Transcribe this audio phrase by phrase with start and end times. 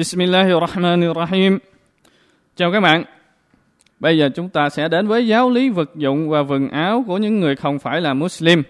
[0.00, 1.58] Bismillahirrahmanirrahim.
[2.56, 3.04] Chào các bạn.
[3.98, 7.18] Bây giờ chúng ta sẽ đến với giáo lý vật dụng và quần áo của
[7.18, 8.62] những người không phải là Muslim.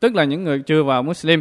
[0.00, 1.40] Tức là những người chưa vào Muslim.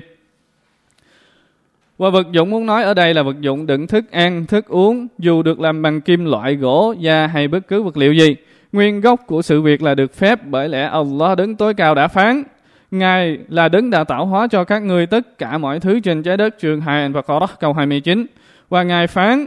[1.98, 5.08] Và vật dụng muốn nói ở đây là vật dụng đựng thức ăn, thức uống,
[5.18, 8.36] dù được làm bằng kim loại, gỗ, da hay bất cứ vật liệu gì.
[8.72, 12.08] Nguyên gốc của sự việc là được phép bởi lẽ Allah đứng tối cao đã
[12.08, 12.44] phán.
[12.92, 16.38] Ngài là đứng đã tạo hóa cho các ngươi tất cả mọi thứ trên trái
[16.38, 18.26] đất trường 2 và Qur'an câu 29.
[18.70, 19.46] Và Ngài phán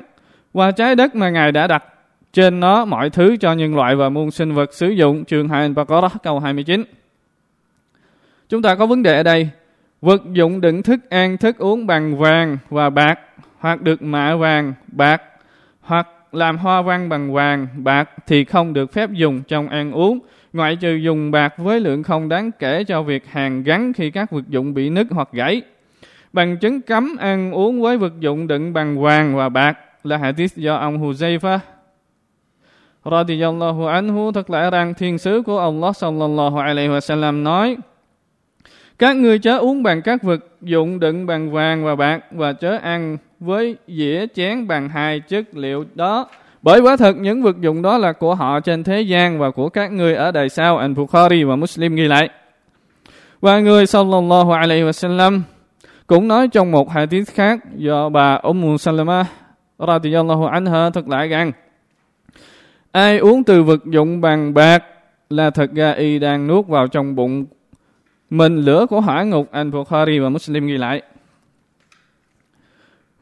[0.53, 1.85] qua trái đất mà Ngài đã đặt
[2.33, 5.69] trên nó mọi thứ cho nhân loại và muôn sinh vật sử dụng trường 2
[5.69, 6.85] và có đất câu 29.
[8.49, 9.49] Chúng ta có vấn đề ở đây.
[10.01, 13.19] Vật dụng đựng thức ăn, thức uống bằng vàng và bạc
[13.59, 15.23] hoặc được mạ vàng, bạc
[15.81, 20.19] hoặc làm hoa văn bằng vàng, bạc thì không được phép dùng trong ăn uống,
[20.55, 24.31] ngoại trừ dùng bạc với lượng không đáng kể cho việc hàng gắn khi các
[24.31, 25.63] vật dụng bị nứt hoặc gãy.
[26.33, 30.57] Bằng chứng cấm ăn, uống với vật dụng đựng bằng vàng và bạc là hadith
[30.57, 31.59] do ông Huzaifa
[33.05, 37.77] radiyallahu anhu thật lẽ rằng thiên sứ của Allah sallallahu alaihi wasallam nói,
[38.99, 42.79] các ngươi chớ uống bằng các vật dụng đựng bằng vàng và bạc và chớ
[42.83, 46.29] ăn với dĩa chén bằng hai chất liệu đó.
[46.65, 49.69] Bởi quả thật, những vật dụng đó là của họ trên thế gian và của
[49.69, 50.79] các ngươi ở đời sau.
[50.79, 52.29] Anh Bukhari và Muslim ghi lại.
[53.41, 55.41] Và người sallallahu alaihi wasallam
[56.07, 59.27] cũng nói trong một hadith khác do bà Ummu Salama
[59.79, 61.53] radiyallahu anha thực lại rằng,
[62.93, 64.83] ai uống từ vật dụng bằng bạc
[65.31, 67.45] là thật ra y đang nuốt vào trong bụng
[68.31, 71.03] mình, lửa của hỏa ngục, anh Bukhari và Muslim ghi lại.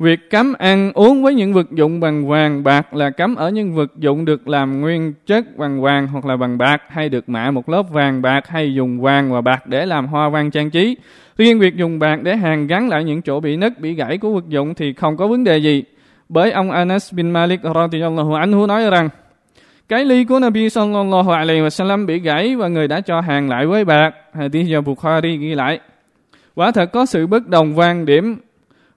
[0.02, 3.74] Việc cấm ăn uống với những vật dụng bằng vàng bạc là cấm ở những
[3.74, 7.50] vật dụng được làm nguyên chất bằng vàng hoặc là bằng bạc hay được mạ
[7.50, 10.96] một lớp vàng bạc hay dùng vàng và bạc để làm hoa văn trang trí.
[11.36, 14.32] Riêng việc dùng bạc để hàn gắn lại những chỗ bị nứt, bị gãy của
[14.32, 15.84] vật dụng thì không có vấn đề gì.
[16.28, 19.08] Bởi ông Anas bin Malik radiyallahu anhu nói rằng
[19.88, 23.66] cái ly của Nabi sallallahu alaihi wasallam bị gãy và người đã cho hàng lại
[23.66, 24.10] với bạc.
[24.34, 25.80] Hadith do Bukhari ghi lại.
[26.54, 28.36] Quả thật có sự bất đồng quan điểm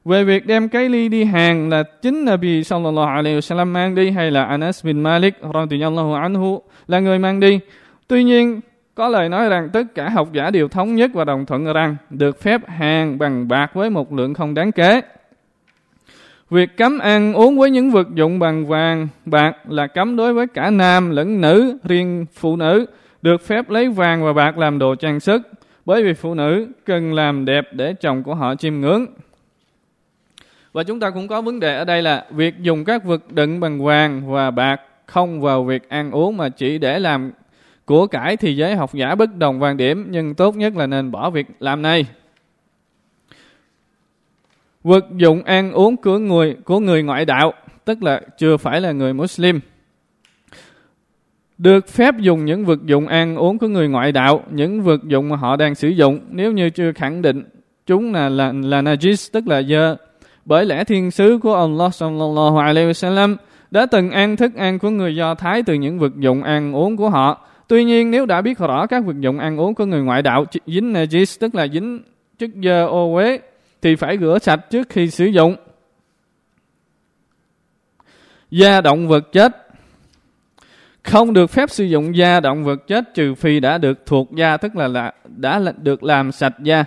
[0.05, 4.11] về việc đem cái ly đi hàng là chính Nabi sallallahu alaihi wasallam mang đi
[4.11, 7.59] hay là Anas bin Malik radhiyallahu anhu là người mang đi.
[8.07, 8.61] Tuy nhiên,
[8.95, 11.95] có lời nói rằng tất cả học giả đều thống nhất và đồng thuận rằng
[12.09, 15.01] được phép hàng bằng bạc với một lượng không đáng kể.
[16.49, 20.47] Việc cấm ăn uống với những vật dụng bằng vàng, bạc là cấm đối với
[20.47, 22.85] cả nam lẫn nữ, riêng phụ nữ
[23.21, 25.41] được phép lấy vàng và bạc làm đồ trang sức,
[25.85, 29.05] bởi vì phụ nữ cần làm đẹp để chồng của họ chiêm ngưỡng.
[30.75, 33.59] Và chúng ta cũng có vấn đề ở đây là việc dùng các vật đựng
[33.59, 37.31] bằng vàng và bạc không vào việc ăn uống mà chỉ để làm
[37.85, 41.11] của cải thì giới học giả bất đồng quan điểm, nhưng tốt nhất là nên
[41.11, 42.05] bỏ việc làm này.
[44.83, 47.53] Vật dụng ăn uống của người của người ngoại đạo,
[47.85, 49.59] tức là chưa phải là người Muslim,
[51.57, 55.29] được phép dùng những vật dụng ăn uống của người ngoại đạo, những vật dụng
[55.29, 56.19] mà họ đang sử dụng.
[56.29, 57.43] Nếu như chưa khẳng định
[57.85, 59.95] chúng là là là najis, tức là dơ
[60.45, 63.35] bởi lẽ thiên sứ của Allah sallallahu alaihi wasallam
[63.71, 66.97] đã từng ăn thức ăn của người Do Thái từ những vật dụng ăn uống
[66.97, 67.47] của họ.
[67.67, 70.45] Tuy nhiên nếu đã biết rõ các vật dụng ăn uống của người ngoại đạo
[70.65, 72.01] dính najis tức là dính
[72.37, 73.39] chất dơ ô uế
[73.81, 75.55] thì phải rửa sạch trước khi sử dụng.
[78.51, 79.65] Da động vật chết
[81.03, 84.57] không được phép sử dụng da động vật chết trừ phi đã được thuộc da
[84.57, 86.85] tức là, là đã được làm sạch da.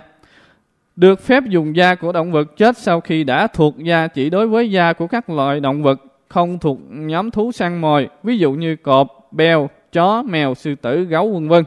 [0.99, 4.47] Được phép dùng da của động vật chết sau khi đã thuộc da chỉ đối
[4.47, 8.51] với da của các loại động vật không thuộc nhóm thú săn mồi, ví dụ
[8.51, 11.63] như cọp, beo, chó, mèo, sư tử, gấu vân vân.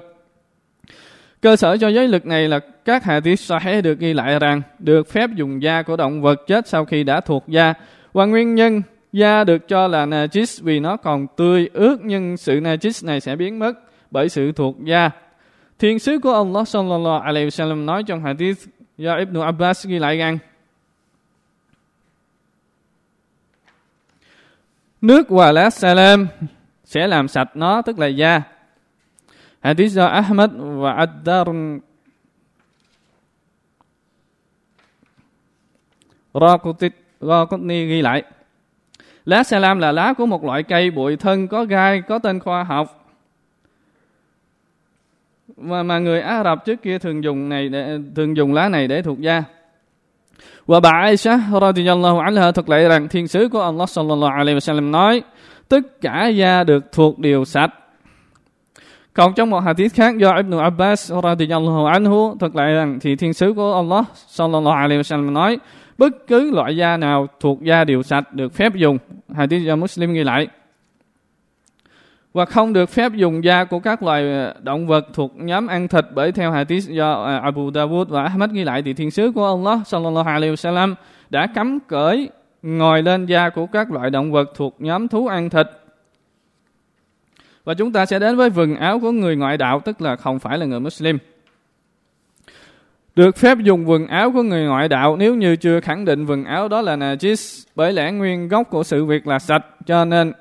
[1.40, 5.08] Cơ sở cho giới lực này là các hadith sahih được ghi lại rằng được
[5.08, 7.74] phép dùng da của động vật chết sau khi đã thuộc da
[8.12, 8.82] và nguyên nhân
[9.12, 13.36] da được cho là najis vì nó còn tươi ướt nhưng sự najis này sẽ
[13.36, 13.72] biến mất
[14.10, 15.10] bởi sự thuộc da.
[15.78, 18.58] Thiên sứ của Allah sallallahu alaihi wasallam nói trong hadith
[18.98, 20.38] do Ibn Abbas ghi lại rằng
[25.00, 26.28] nước và lá salam
[26.84, 28.42] sẽ làm sạch nó tức là da
[29.60, 31.80] Hadith do Ahmad và Ad-Dar
[37.20, 38.22] Rakutni ghi lại.
[39.24, 42.64] Lá salam là lá của một loại cây bụi thân có gai, có tên khoa
[42.64, 43.01] học.
[45.56, 48.88] Mà, mà người Ả Rập trước kia thường dùng này để, thường dùng lá này
[48.88, 49.44] để thuộc da.
[50.66, 54.90] Và bà Aisha radhiyallahu anha thuật lại rằng thiên sứ của Allah sallallahu alaihi wasallam
[54.90, 55.22] nói
[55.68, 57.70] tất cả da được thuộc đều sạch
[59.14, 63.34] còn trong một hadith khác do Ibn Abbas radhiyallahu anhu thuật lại rằng thì thiên
[63.34, 65.58] sứ của Allah sallallahu alaihi wasallam nói
[65.98, 68.98] bất cứ loại da nào thuộc da điều sạch được phép dùng.
[69.34, 70.48] Hadith do Muslim ghi lại.
[72.32, 75.88] Và không được phép dùng da của các loài ờ, động vật thuộc nhóm ăn
[75.88, 79.32] thịt bởi theo hadith do ờ, Abu Dawud và Ahmad ghi lại thì thiên sứ
[79.34, 80.94] của Allah sallallahu alaihi wasallam
[81.30, 82.30] đã cấm cởi,
[82.62, 85.66] ngồi lên da của các loại động vật thuộc nhóm thú ăn thịt.
[87.64, 90.38] Và chúng ta sẽ đến với quần áo của người ngoại đạo, tức là không
[90.38, 91.18] phải là người Muslim
[93.16, 96.44] được phép dùng quần áo của người ngoại đạo nếu như chưa khẳng định quần
[96.44, 100.32] áo đó là najis, bởi lẽ nguyên gốc của sự việc là sạch, cho nên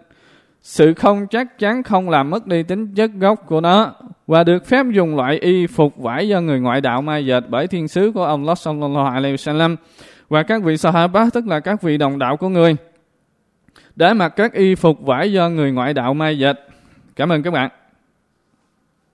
[0.62, 3.94] sự không chắc chắn không làm mất đi tính chất gốc của nó,
[4.28, 7.68] và được phép dùng loại y phục vải do người ngoại đạo may dệt bởi
[7.68, 9.76] thiên sứ của ông sallallahu alaihi wasallam
[10.30, 12.76] và các vị sahaba tức là các vị đồng đạo của người,
[13.96, 16.60] để mặc các y phục vải do người ngoại đạo may dệt.
[17.16, 17.72] Cảm ơn các bạn.